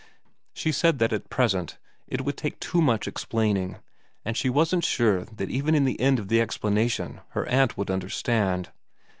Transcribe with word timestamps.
She 0.55 0.71
said 0.71 0.97
that 0.97 1.13
at 1.13 1.29
present 1.29 1.77
it 2.07 2.21
would 2.25 2.35
take 2.35 2.59
too 2.59 2.81
much 2.81 3.07
explaining, 3.07 3.77
and 4.25 4.35
she 4.35 4.49
wasn't 4.49 4.83
sure 4.83 5.25
that 5.25 5.51
even 5.51 5.75
at 5.75 5.85
the 5.85 6.01
end 6.01 6.17
of 6.17 6.27
the 6.27 6.41
explanation 6.41 7.21
her 7.33 7.45
aunt 7.45 7.77
would 7.77 7.91
understand. 7.91 8.71